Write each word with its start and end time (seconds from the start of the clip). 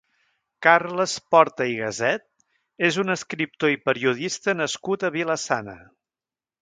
Carles 0.67 1.11
Porta 1.35 1.67
i 1.73 1.75
Gaset 1.81 2.25
és 2.89 2.97
un 3.03 3.15
escriptor 3.17 3.75
i 3.75 3.79
periodista 3.91 4.57
nascut 4.63 5.07
a 5.07 5.13
Vila-sana. 5.19 5.77